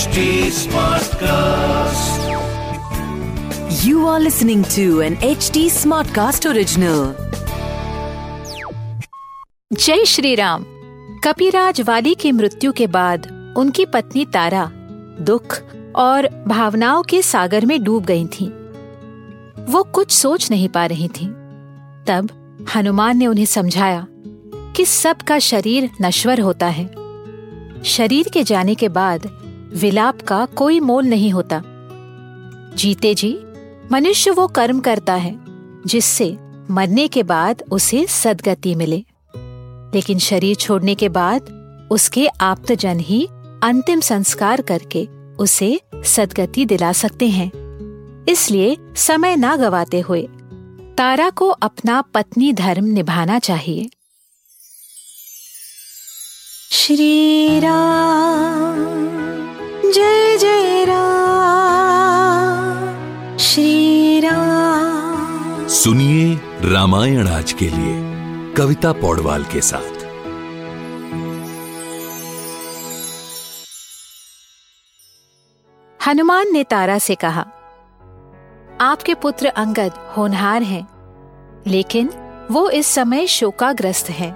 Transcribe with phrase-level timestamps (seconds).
[0.00, 0.20] HD
[0.56, 2.20] Smartcast.
[3.84, 7.00] You are listening to an HD Smartcast original.
[9.72, 10.64] जय श्री राम
[11.24, 13.26] कपिराज वाली की मृत्यु के बाद
[13.56, 14.70] उनकी पत्नी तारा
[15.20, 15.58] दुख
[15.96, 18.48] और भावनाओं के सागर में डूब गई थीं।
[19.72, 21.28] वो कुछ सोच नहीं पा रही थीं।
[22.06, 22.30] तब
[22.74, 24.06] हनुमान ने उन्हें समझाया
[24.76, 26.90] कि सबका शरीर नश्वर होता है
[27.84, 29.30] शरीर के जाने के बाद
[29.74, 31.62] विलाप का कोई मोल नहीं होता।
[32.76, 33.38] जीते जी,
[33.92, 35.38] मनुष्य वो कर्म करता है,
[35.86, 36.36] जिससे
[36.70, 39.04] मरने के बाद उसे सदगति मिले।
[39.94, 41.42] लेकिन शरीर छोड़ने के बाद
[41.90, 43.26] उसके आप्तजन ही
[43.62, 47.50] अंतिम संस्कार करके उसे सदगति दिला सकते हैं।
[48.28, 50.28] इसलिए समय ना गवाते हुए
[50.98, 53.90] तारा को अपना पत्नी धर्म निभाना चाहिए।
[56.70, 59.09] श्री राम।
[59.90, 61.38] जय जय राम
[63.36, 66.34] श्री राम। सुनिए
[66.72, 67.94] रामायण आज के लिए
[68.54, 69.98] कविता पौडवाल के साथ।
[76.00, 77.46] हनुमान ने तारा से कहा
[78.80, 80.86] आपके पुत्र अंगद होनहार हैं
[81.66, 82.10] लेकिन
[82.50, 84.32] वो इस समय शोकाग्रस्त हैं।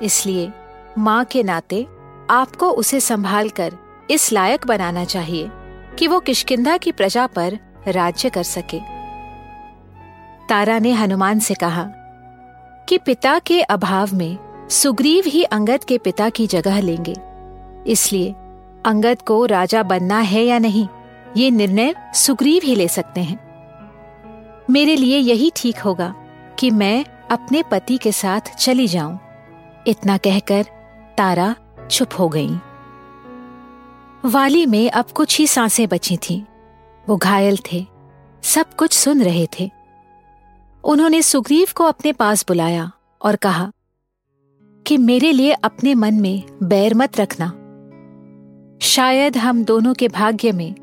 [0.00, 0.52] इसलिए
[0.98, 1.86] माँ के नाते
[2.30, 3.72] आपको उसे संभाल कर
[4.12, 5.50] इस लायक बनाना चाहिए
[5.98, 8.78] कि वो किशकिंधा की प्रजा पर राज्य कर सके।
[10.48, 11.84] तारा ने हनुमान से कहा,
[12.88, 14.38] कि पिता के अभाव में
[14.70, 17.14] सुग्रीव ही अंगद के पिता की जगह लेंगे।
[17.86, 18.32] इसलिए
[18.86, 20.88] अंगद को राजा बनना है या नहीं,
[21.36, 23.38] ये निर्णय सुग्रीव ही ले सकते हैं।
[24.70, 26.14] मेरे लिए यही ठीक होगा
[26.58, 29.18] कि मैं अपने पति के साथ चली जाऊँ,
[29.86, 30.66] इतना कहकर
[31.18, 31.54] तारा
[31.90, 32.50] चुप हो गई।
[34.24, 36.42] वाली में अब कुछ ही साँसें बची थीं।
[37.08, 37.86] वो घायल थे।
[38.42, 39.70] सब कुछ सुन रहे थे।
[40.84, 42.92] उन्होंने सुग्रीव को अपने पास बुलाया
[43.22, 43.72] और कहा,
[44.86, 47.46] कि मेरे लिए अपने मन में बैर मत रखना।
[48.82, 50.74] शायद हम दोनों के भाग्य में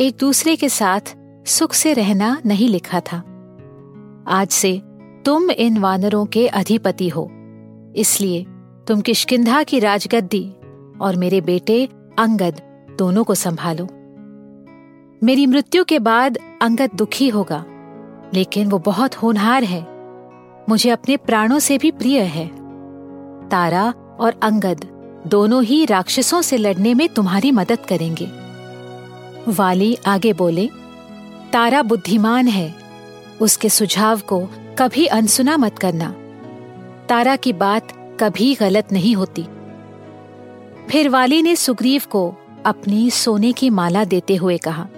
[0.00, 3.16] एक दूसरे के साथ सुख से रहना नहीं लिखा था।
[4.28, 4.82] आज से
[5.24, 7.30] तुम इन वानरों के अधिपति हो।
[7.96, 8.46] इसलिए
[8.88, 10.50] तुम किशकिंधा की राजगद्दी
[11.00, 11.88] और मेरे बेटे
[12.18, 13.88] अंगद दोनों को संभालो।
[15.26, 17.64] मेरी मृत्यु के बाद अंगद दुखी होगा,
[18.34, 19.86] लेकिन वो बहुत होनहार है।
[20.68, 22.46] मुझे अपने प्राणों से भी प्रिय है।
[23.48, 24.88] तारा और अंगद
[25.26, 28.30] दोनों ही राक्षसों से लड़ने में तुम्हारी मदद करेंगे।
[29.48, 30.70] वाली आगे बोले,
[31.52, 32.74] तारा बुद्धिमान है,
[33.40, 36.14] उसके सुझाव को कभी अनसुना मत करना।
[37.08, 37.88] तारा की बात
[38.20, 39.42] कभी गलत नहीं होती।
[40.90, 42.34] फिर वाली ने सुग्रीव को
[42.66, 44.88] अपनी सोने की माला देते हुए कहा,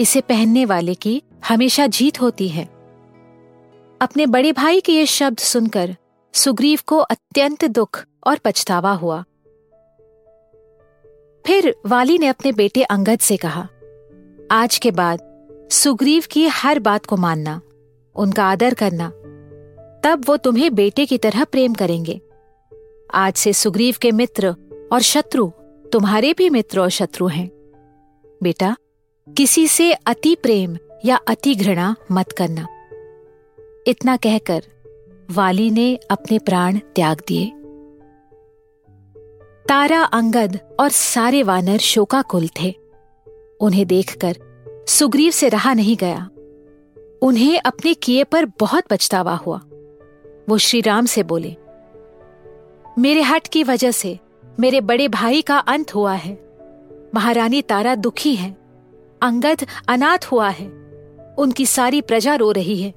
[0.00, 2.64] इसे पहनने वाले की हमेशा जीत होती है।
[4.00, 5.96] अपने बड़े भाई के ये शब्द सुनकर
[6.34, 9.22] सुग्रीव को अत्यंत दुख और पछतावा हुआ।
[11.44, 13.68] फिर वाली ने अपने बेटे अंगद से कहा,
[14.52, 15.20] आज के बाद
[15.70, 17.60] सुग्रीव की हर बात को मानना,
[18.16, 19.08] उनका आदर करना,
[20.04, 22.20] तब वो तुम्हें बेटे की तरह प्रेम करेंगे।
[23.14, 24.54] आज से सुग्रीव के मित्र
[24.92, 25.50] और शत्रु
[25.92, 27.50] तुम्हारे भी मित्र और शत्रु हैं।
[28.42, 28.76] बेटा,
[29.28, 32.66] किसी से अति प्रेम या अति घृणा मत करना।
[33.86, 34.62] इतना कहकर
[35.30, 37.52] वाली ने अपने प्राण त्याग दिए।
[39.68, 42.74] तारा अंगद और सारे वानर शोकाकुल थे।
[43.60, 44.36] उन्हें देखकर
[44.88, 46.30] सुग्रीव से रहा नहीं गया।
[47.22, 49.60] उन्हें अपने किए पर बहुत पछतावा हुआ।
[50.48, 51.56] वो श्री राम से बोले,
[52.98, 54.18] मेरे हट की वजह से
[54.60, 56.48] मेरे बड़े भाई का अंत हुआ है।
[57.14, 58.56] महारानी तारा दुखी है।
[59.22, 60.66] अंगद अनाथ हुआ है।
[61.38, 62.94] उनकी सारी प्रजा रो रही है।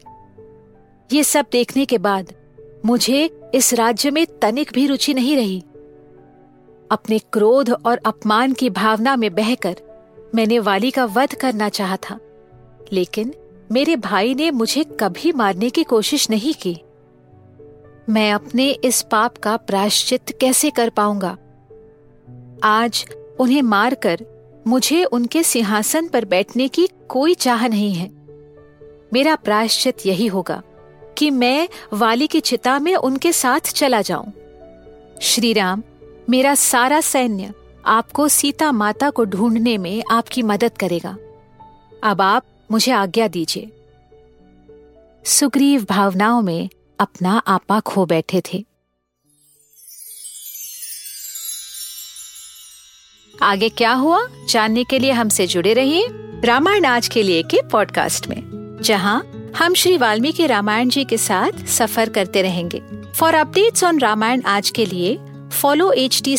[1.14, 2.34] ये सब देखने के बाद
[2.86, 5.64] मुझे इस राज्य में तनिक भी रुचि नहीं रही।
[6.92, 9.76] अपने क्रोध और अपमान की भावना में बहकर
[10.36, 12.20] मैंने वाली का वध करना चाहा था।
[12.94, 13.34] लेकिन
[13.72, 16.82] मेरे भाई ने मुझे कभी मारने की कोशिश नहीं की।
[18.10, 21.38] मैं अपने इस पाप का प्रायश्चित कैसे कर पाऊँगा?
[22.64, 23.06] आज
[23.40, 24.20] उन्हें मारकर
[24.68, 28.12] मुझे उनके सिंहासन पर बैठने की कोई चाह नहीं है।
[29.14, 30.64] मेरा प्रायश्चित यही होगा
[31.18, 34.34] कि मैं वाली की चिता में उनके साथ चला जाऊँ।
[35.22, 35.84] श्री राम
[36.30, 37.54] मेरा सारा सैन्य
[37.86, 41.18] आपको सीता माता को ढूँढने में आपकी मदद करेगा।
[42.04, 43.72] अब आप मुझे आज्ञा दीजिए।
[45.26, 46.70] सुग्रीव भावनाओं में
[47.00, 48.66] अपना आपा खो बैठे थे।
[53.42, 54.26] आगे क्या हुआ?
[54.50, 56.08] जानने के लिए हमसे जुड़े रहिए
[56.46, 58.44] रामायण आज के लिए के पॉडकास्ट में,
[58.82, 62.82] जहाँ हम श्री वाल्मीकि रामायण जी के साथ सफ़र करते रहेंगे।
[63.16, 65.20] फॉर अपडेट्स ऑन रामायण आज के लिए
[65.62, 66.38] follow H T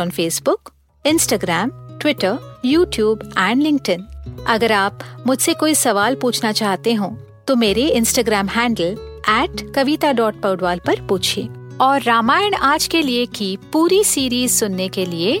[0.00, 0.72] on Facebook
[1.06, 4.06] Instagram Twitter YouTube and LinkedIn
[4.48, 7.16] अगर आप मुझसे कोई सवाल पूछना चाहते हो
[7.48, 8.96] तो मेरे Instagram handle
[9.28, 11.48] at Kavita dot Paudwal पर पूछिए।
[11.80, 15.40] और रामायण आज के लिए की पूरी सीरीज़ सुनने के लिए